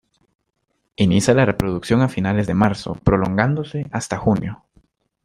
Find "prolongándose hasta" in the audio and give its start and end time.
3.03-4.17